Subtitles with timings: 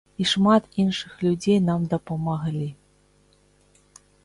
[0.23, 2.69] І шмат іншых людзей нам дапамаглі.